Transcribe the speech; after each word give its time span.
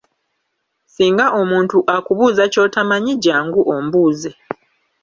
Singa 0.87 1.25
omuntu 1.41 1.77
akubuuza 1.95 2.43
ky'otamanyi, 2.53 3.13
jangu 3.23 3.61
ombuuze. 3.75 4.31